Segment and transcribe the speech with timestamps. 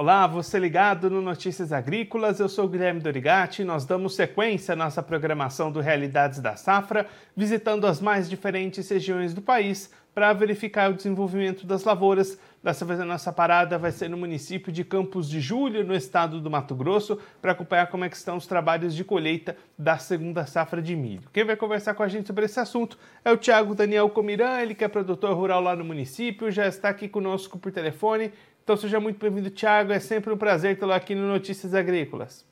[0.00, 3.64] Olá, você ligado no Notícias Agrícolas, eu sou o Guilherme Dorigati.
[3.64, 9.34] Nós damos sequência à nossa programação do Realidades da Safra, visitando as mais diferentes regiões
[9.34, 12.38] do país para verificar o desenvolvimento das lavouras.
[12.62, 16.40] Dessa vez a nossa parada vai ser no município de Campos de Julho, no estado
[16.40, 20.80] do Mato Grosso, para acompanhar como é estão os trabalhos de colheita da segunda safra
[20.80, 21.28] de milho.
[21.32, 24.76] Quem vai conversar com a gente sobre esse assunto é o Tiago Daniel Comiran, ele
[24.76, 28.32] que é produtor rural lá no município, já está aqui conosco por telefone.
[28.68, 29.92] Então seja muito bem-vindo, Tiago.
[29.92, 32.46] É sempre um prazer tê-lo aqui no Notícias Agrícolas.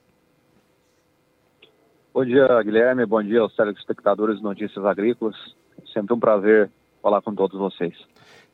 [2.14, 3.04] Bom dia, Guilherme.
[3.04, 5.36] Bom dia aos telespectadores de Notícias Agrícolas.
[5.92, 6.70] Sempre um prazer
[7.02, 7.94] falar com todos vocês.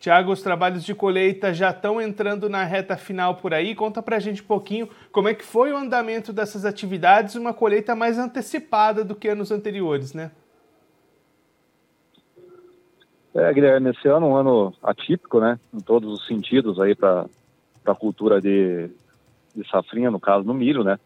[0.01, 3.77] Tiago, os trabalhos de colheita já estão entrando na reta final por aí.
[3.77, 7.95] Conta pra gente um pouquinho como é que foi o andamento dessas atividades, uma colheita
[7.95, 10.33] mais antecipada do que anos anteriores, né?
[13.33, 15.61] É, Guilherme, esse ano é um ano atípico, né?
[15.73, 17.25] Em todos os sentidos aí para
[17.83, 18.89] para a cultura de,
[19.55, 20.99] de safrinha, no caso no milho, né?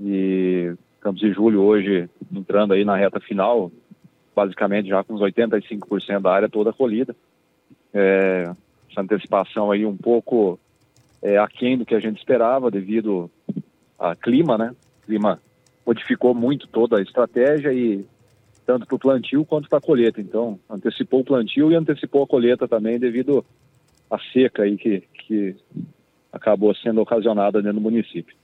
[0.00, 3.72] E Campos de Julho hoje entrando aí na reta final,
[4.34, 7.16] basicamente já com uns 85% da área toda colhida.
[7.92, 8.52] É,
[8.90, 10.58] essa antecipação aí um pouco
[11.22, 13.30] é, aquém do que a gente esperava devido
[13.98, 14.74] ao clima, né?
[15.02, 15.40] O clima
[15.86, 18.04] modificou muito toda a estratégia e
[18.64, 20.20] tanto para o plantio quanto para a colheita.
[20.20, 23.44] Então, antecipou o plantio e antecipou a colheita também devido
[24.10, 25.56] à seca aí que, que
[26.32, 28.34] acabou sendo ocasionada dentro do município.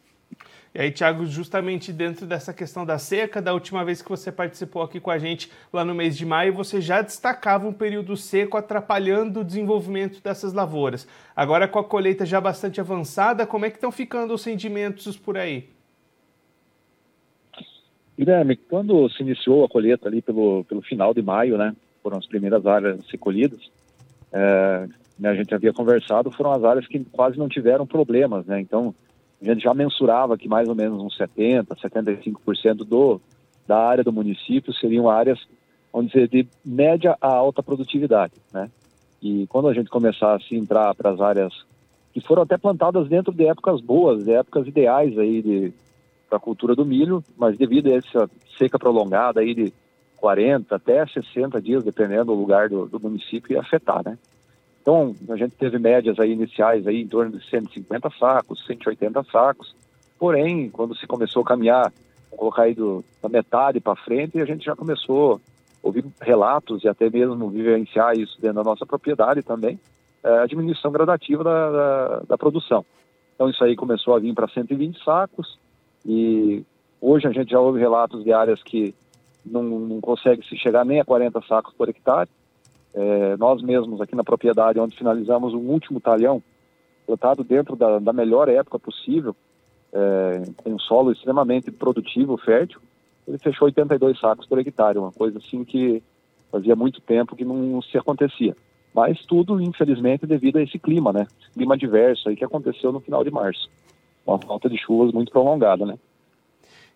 [0.75, 4.83] E aí, Tiago, justamente dentro dessa questão da seca, da última vez que você participou
[4.83, 8.59] aqui com a gente lá no mês de maio, você já destacava um período seco
[8.59, 11.09] atrapalhando o desenvolvimento dessas lavouras.
[11.35, 15.39] Agora, com a colheita já bastante avançada, como é que estão ficando os rendimentos por
[15.39, 15.71] aí?
[18.19, 22.27] Guilherme, quando se iniciou a colheita ali pelo, pelo final de maio, né, foram as
[22.27, 23.71] primeiras áreas a ser colhidas,
[24.31, 28.61] é, né, a gente havia conversado, foram as áreas que quase não tiveram problemas, né?
[28.61, 28.95] Então,
[29.41, 33.21] a gente já mensurava que mais ou menos uns 70%, 75% do,
[33.67, 35.39] da área do município seriam áreas,
[35.93, 38.71] vamos dizer, de média a alta produtividade, né?
[39.23, 41.53] E quando a gente começasse a entrar para as áreas
[42.13, 45.73] que foram até plantadas dentro de épocas boas, de épocas ideais aí
[46.29, 49.73] para a cultura do milho, mas devido a essa seca prolongada aí de
[50.17, 54.19] 40 até 60 dias, dependendo do lugar do, do município, ia afetar, né?
[54.87, 59.75] Então, a gente teve médias aí iniciais aí em torno de 150 sacos, 180 sacos.
[60.17, 61.93] Porém, quando se começou a caminhar,
[62.31, 65.39] colocar aí do, da metade para frente, a gente já começou a
[65.83, 69.77] ouvir relatos e até mesmo vivenciar isso dentro da nossa propriedade também,
[70.23, 72.87] é, a diminuição gradativa da, da, da produção.
[73.35, 75.59] Então, isso aí começou a vir para 120 sacos
[76.07, 76.65] e
[77.01, 78.95] hoje a gente já ouve relatos de áreas que
[79.45, 82.31] não, não consegue se chegar nem a 40 sacos por hectare.
[82.97, 86.43] É, nós mesmos aqui na propriedade, onde finalizamos o último talhão,
[87.07, 89.37] plantado dentro da, da melhor época possível,
[89.93, 92.81] é, em um solo extremamente produtivo, fértil,
[93.29, 96.03] ele fechou 82 sacos por hectare, uma coisa assim que
[96.51, 98.57] fazia muito tempo que não se acontecia.
[98.95, 101.27] Mas tudo, infelizmente, devido a esse clima, né?
[101.53, 103.69] Clima adverso aí que aconteceu no final de março.
[104.27, 105.99] Uma falta de chuvas muito prolongada, né?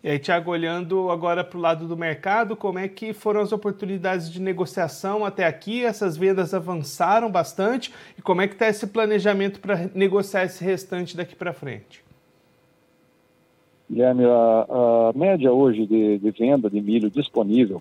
[0.03, 3.51] E aí, Tiago, olhando agora para o lado do mercado, como é que foram as
[3.51, 5.85] oportunidades de negociação até aqui?
[5.85, 11.15] Essas vendas avançaram bastante e como é que está esse planejamento para negociar esse restante
[11.15, 12.03] daqui para frente?
[13.87, 17.79] Guilherme, a, a média hoje de, de, venda de milho disponível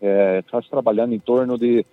[0.00, 1.86] está é, tá trabalhando em torno de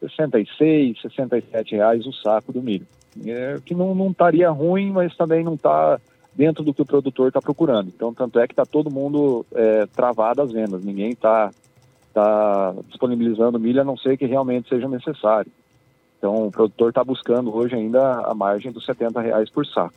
[0.00, 2.86] 66, 67 reais o saco do milho.
[3.24, 5.98] É, que não, não estaria ruim, mas também não está
[6.36, 7.88] dentro do que o produtor está procurando.
[7.88, 11.50] Então, tanto é que está todo mundo é, travado às vendas, ninguém está
[12.12, 15.50] tá disponibilizando milho a não ser que realmente seja necessário.
[16.18, 19.94] Então, o produtor está buscando hoje ainda a margem dos 70 reais por saco.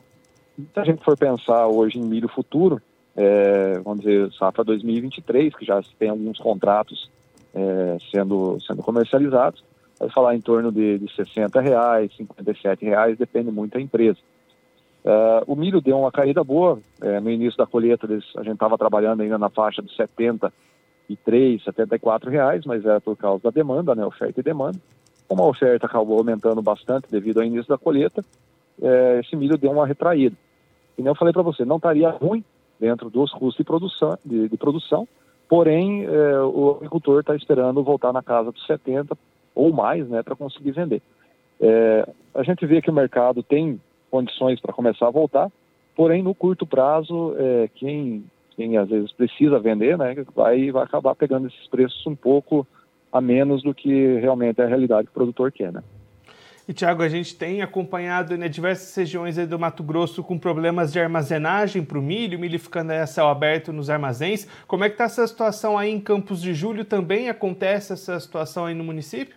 [0.55, 2.81] Se a gente for pensar hoje em milho futuro,
[3.15, 7.09] é, vamos dizer, safra 2023, que já tem alguns contratos
[7.53, 9.63] é, sendo, sendo comercializados,
[9.99, 14.19] vai falar em torno de, de 60 reais, 57 reais, depende muito da empresa.
[15.09, 16.79] Uh, o milho deu uma caída boa.
[17.01, 21.63] É, no início da colheita, eles, a gente estava trabalhando ainda na faixa de 73,
[21.63, 24.79] 74 reais, mas era por causa da demanda, né, oferta e demanda.
[25.27, 28.23] Como a oferta acabou aumentando bastante devido ao início da colheita,
[28.79, 30.35] é, esse milho deu uma retraída.
[30.95, 32.43] E nem eu falei para você, não estaria ruim
[32.79, 35.07] dentro dos custos de produção, de, de produção
[35.47, 39.17] porém é, o agricultor está esperando voltar na casa dos 70
[39.55, 41.01] ou mais, né, para conseguir vender.
[42.35, 45.51] A gente vê que o mercado tem condições para começar a voltar,
[45.95, 48.23] porém no curto prazo, é, quem,
[48.55, 52.65] quem às vezes precisa vender, né, vai, vai acabar pegando esses preços um pouco
[53.11, 55.83] a menos do que realmente é a realidade que o produtor quer, né.
[56.69, 60.99] E, Tiago, a gente tem acompanhado né, diversas regiões do Mato Grosso com problemas de
[60.99, 64.47] armazenagem para o milho, milho ficando a céu aberto nos armazéns.
[64.67, 66.85] Como é que está essa situação aí em Campos de Julho?
[66.85, 69.35] Também acontece essa situação aí no município?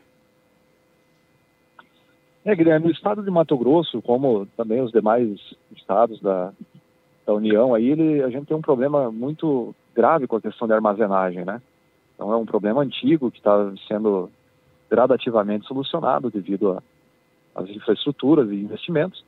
[2.45, 5.39] É, Guilherme, no estado de Mato Grosso, como também os demais
[5.77, 6.53] estados da,
[7.25, 10.75] da União, aí ele, a gente tem um problema muito grave com a questão da
[10.75, 11.63] armazenagem, né?
[12.15, 14.29] Então é um problema antigo que está sendo
[14.91, 16.83] gradativamente solucionado devido
[17.55, 19.25] as infraestruturas e investimentos,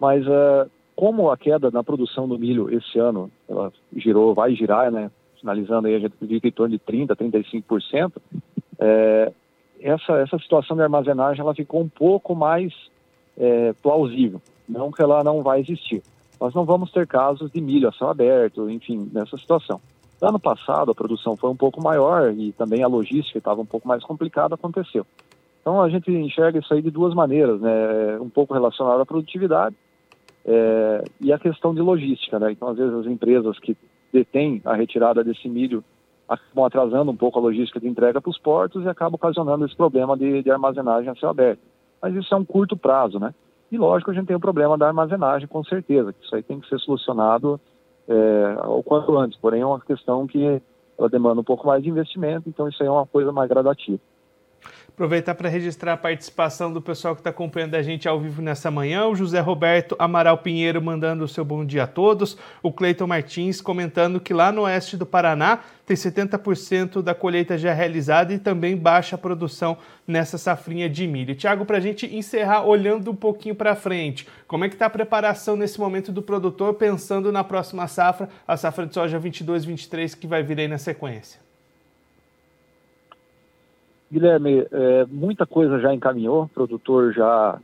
[0.00, 4.90] mas uh, como a queda na produção do milho esse ano, ela girou, vai girar,
[4.90, 8.12] né, finalizando aí, a gente acredita em torno de 30%, 35%,
[8.80, 9.32] é,
[9.80, 12.72] essa, essa situação de armazenagem ela ficou um pouco mais
[13.36, 16.02] é, plausível, não que ela não vai existir.
[16.40, 19.80] Nós não vamos ter casos de milho a céu aberto, enfim, nessa situação.
[20.20, 23.86] Ano passado a produção foi um pouco maior e também a logística estava um pouco
[23.86, 25.06] mais complicada, aconteceu.
[25.60, 28.18] Então a gente enxerga isso aí de duas maneiras, né?
[28.20, 29.76] Um pouco relacionado à produtividade
[30.44, 32.50] é, e a questão de logística, né?
[32.52, 33.76] Então às vezes as empresas que
[34.12, 35.84] detêm a retirada desse milho
[36.28, 39.74] acabam atrasando um pouco a logística de entrega para os portos e acabam ocasionando esse
[39.74, 41.60] problema de, de, armazenagem a céu aberto.
[42.00, 43.34] Mas isso é um curto prazo, né?
[43.70, 46.60] E lógico a gente tem o problema da armazenagem, com certeza, que isso aí tem
[46.60, 47.60] que ser solucionado
[48.06, 49.38] é, o quanto antes.
[49.38, 50.62] Porém é uma questão que
[50.98, 54.00] ela demanda um pouco mais de investimento, então isso aí é uma coisa mais gradativa.
[54.98, 58.68] Aproveitar para registrar a participação do pessoal que está acompanhando a gente ao vivo nessa
[58.68, 59.06] manhã.
[59.06, 62.36] O José Roberto Amaral Pinheiro mandando o seu bom dia a todos.
[62.60, 67.72] O Cleiton Martins comentando que lá no oeste do Paraná tem 70% da colheita já
[67.72, 71.36] realizada e também baixa a produção nessa safrinha de milho.
[71.36, 74.90] Tiago, para a gente encerrar olhando um pouquinho para frente, como é que está a
[74.90, 80.26] preparação nesse momento do produtor pensando na próxima safra, a safra de soja 22-23 que
[80.26, 81.47] vai vir aí na sequência?
[84.10, 87.58] Guilherme, é, muita coisa já encaminhou, o produtor já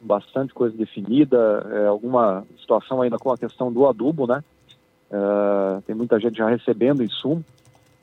[0.00, 4.42] bastante coisa definida, é, alguma situação ainda com a questão do adubo, né?
[5.10, 7.44] É, tem muita gente já recebendo insumo.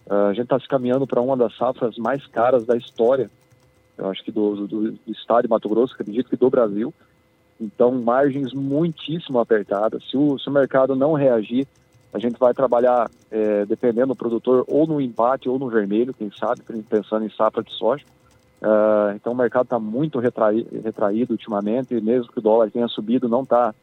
[0.09, 3.29] É, a gente está se caminhando para uma das safras mais caras da história,
[3.97, 6.93] eu acho que do, do, do estado de Mato Grosso, acredito que do Brasil.
[7.59, 10.01] Então, margens muitíssimo apertadas.
[10.09, 11.67] Se o, se o mercado não reagir,
[12.13, 16.31] a gente vai trabalhar, é, dependendo do produtor, ou no empate ou no vermelho, quem
[16.31, 18.03] sabe, pensando em safra de soja.
[18.61, 23.29] Uh, então o mercado está muito retraído, ultimamente, e mesmo que o dólar tenha subido,
[23.29, 23.73] não está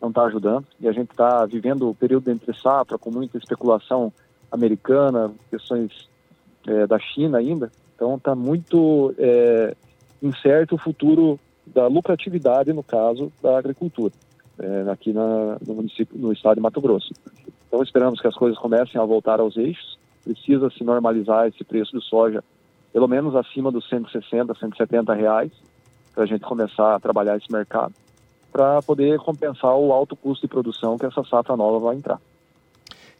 [0.00, 0.66] não tá ajudando.
[0.78, 4.12] E a gente está vivendo o período entre safra, com muita especulação
[4.52, 6.08] americana, questões
[6.66, 7.70] é, da China ainda.
[7.94, 9.74] Então está muito é,
[10.22, 14.12] incerto o futuro da lucratividade, no caso, da agricultura,
[14.58, 17.12] é, aqui na, no município, no estado de Mato Grosso.
[17.66, 19.98] Então esperamos que as coisas comecem a voltar aos eixos.
[20.24, 22.42] Precisa se normalizar esse preço de soja,
[22.92, 25.52] pelo menos acima dos 160, 170 reais,
[26.14, 27.94] para a gente começar a trabalhar esse mercado,
[28.50, 32.20] para poder compensar o alto custo de produção que essa safra nova vai entrar.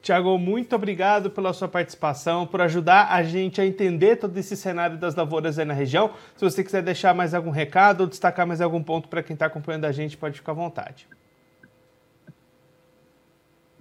[0.07, 4.97] Tiago, muito obrigado pela sua participação, por ajudar a gente a entender todo esse cenário
[4.97, 6.13] das lavouras aí na região.
[6.37, 9.47] Se você quiser deixar mais algum recado ou destacar mais algum ponto para quem está
[9.47, 11.09] acompanhando a gente, pode ficar à vontade.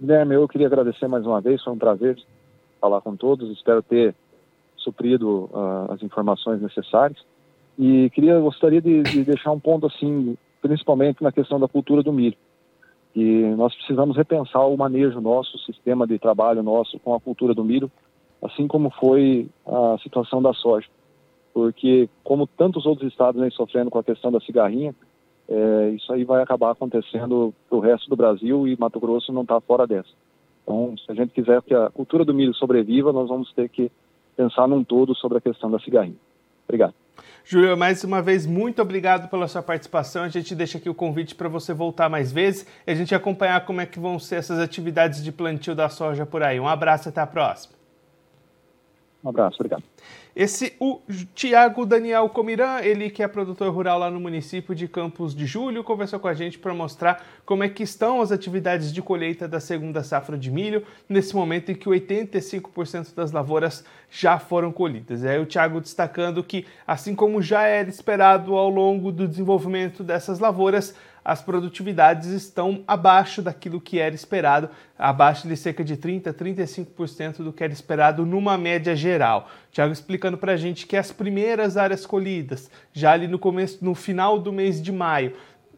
[0.00, 2.18] Guilherme, eu queria agradecer mais uma vez, foi um prazer
[2.80, 4.14] falar com todos, espero ter
[4.76, 7.18] suprido uh, as informações necessárias.
[7.78, 12.12] E queria, gostaria de, de, deixar um ponto assim, principalmente na questão da cultura do
[12.12, 12.36] milho.
[13.14, 17.54] E nós precisamos repensar o manejo nosso, o sistema de trabalho nosso com a cultura
[17.54, 17.90] do milho,
[18.42, 20.86] assim como foi a situação da soja.
[21.54, 24.94] Porque, como tantos outros estados vêm sofrendo com a questão da cigarrinha,
[25.48, 29.42] é, isso aí vai acabar acontecendo para o resto do Brasil e Mato Grosso não
[29.42, 30.10] está fora dessa.
[30.62, 33.90] Então, se a gente quiser que a cultura do milho sobreviva, nós vamos ter que
[34.36, 36.16] pensar num todo sobre a questão da cigarrinha.
[36.64, 36.94] Obrigado.
[37.44, 40.24] Júlio, mais uma vez, muito obrigado pela sua participação.
[40.24, 43.64] A gente deixa aqui o convite para você voltar mais vezes e a gente acompanhar
[43.64, 46.58] como é que vão ser essas atividades de plantio da soja por aí.
[46.58, 47.76] Um abraço e até a próxima.
[49.26, 49.82] Um abraço, obrigado.
[50.36, 51.00] Esse, o
[51.34, 55.82] Tiago Daniel Comirã, ele que é produtor rural lá no município de Campos de Julho,
[55.82, 59.58] conversou com a gente para mostrar como é que estão as atividades de colheita da
[59.58, 65.24] segunda safra de milho, nesse momento em que 85% das lavouras já foram colhidas.
[65.24, 70.38] É o Tiago destacando que, assim como já era esperado ao longo do desenvolvimento dessas
[70.38, 70.94] lavouras,
[71.26, 77.38] as produtividades estão abaixo daquilo que era esperado, abaixo de cerca de 30% a 35%
[77.38, 79.50] do que era esperado numa média geral.
[79.72, 83.92] Tiago explicando para a gente que as primeiras áreas colhidas, já ali no começo, no
[83.92, 85.32] final do mês de maio,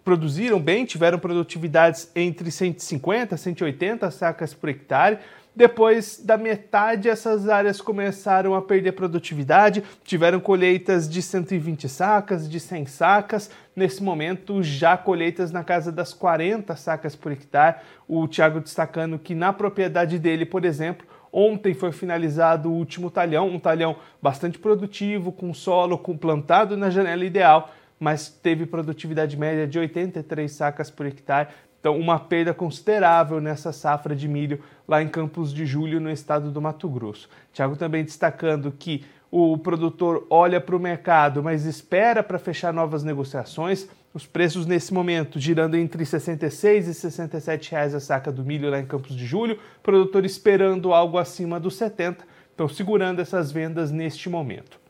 [0.04, 5.18] produziram bem, tiveram produtividades entre 150 e 180 sacas por hectare,
[5.58, 12.60] Depois da metade, essas áreas começaram a perder produtividade, tiveram colheitas de 120 sacas, de
[12.60, 13.50] 100 sacas.
[13.74, 17.78] Nesse momento, já colheitas na casa das 40 sacas por hectare.
[18.06, 23.48] O Thiago destacando que na propriedade dele, por exemplo, Ontem foi finalizado o último talhão,
[23.48, 29.66] um talhão bastante produtivo, com solo com plantado na janela ideal, mas teve produtividade média
[29.66, 31.48] de 83 sacas por hectare.
[31.80, 36.50] Então, uma perda considerável nessa safra de milho lá em Campos de Julho, no estado
[36.50, 37.28] do Mato Grosso.
[37.52, 43.04] Tiago também destacando que o produtor olha para o mercado, mas espera para fechar novas
[43.04, 43.88] negociações.
[44.12, 48.80] Os preços nesse momento girando entre 66 e 67 reais a saca do milho lá
[48.80, 54.28] em Campos de Julho, produtor esperando algo acima dos 70, então segurando essas vendas neste
[54.28, 54.80] momento.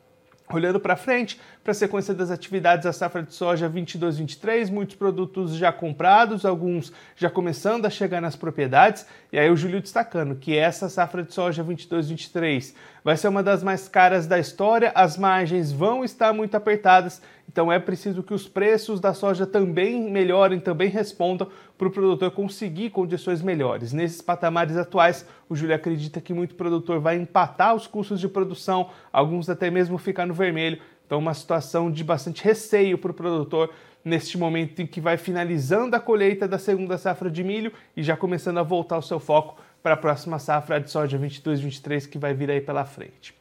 [0.51, 5.55] Olhando para frente, para a sequência das atividades da safra de soja 22-23, muitos produtos
[5.55, 9.07] já comprados, alguns já começando a chegar nas propriedades.
[9.31, 12.75] E aí o Júlio destacando que essa safra de soja 22-23
[13.05, 17.21] vai ser uma das mais caras da história, as margens vão estar muito apertadas,
[17.59, 22.31] então é preciso que os preços da soja também melhorem, também respondam para o produtor
[22.31, 23.93] conseguir condições melhores.
[23.93, 28.91] Nesses patamares atuais, o Júlio acredita que muito produtor vai empatar os custos de produção,
[29.13, 30.79] alguns até mesmo ficar no vermelho.
[31.05, 33.71] Então, uma situação de bastante receio para o produtor
[34.05, 38.17] neste momento em que vai finalizando a colheita da segunda safra de milho e já
[38.17, 42.33] começando a voltar o seu foco para a próxima safra de soja 22-23 que vai
[42.35, 43.35] vir aí pela frente.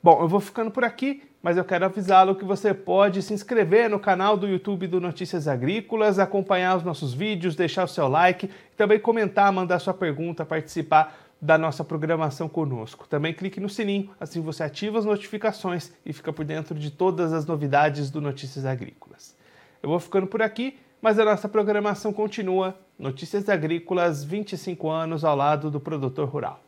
[0.00, 3.88] Bom, eu vou ficando por aqui, mas eu quero avisá-lo que você pode se inscrever
[3.88, 8.46] no canal do YouTube do Notícias Agrícolas, acompanhar os nossos vídeos, deixar o seu like,
[8.46, 13.06] e também comentar, mandar sua pergunta, participar da nossa programação conosco.
[13.08, 17.32] Também clique no sininho, assim você ativa as notificações e fica por dentro de todas
[17.32, 19.36] as novidades do Notícias Agrícolas.
[19.80, 22.76] Eu vou ficando por aqui, mas a nossa programação continua.
[22.98, 26.67] Notícias Agrícolas, 25 anos ao lado do produtor rural.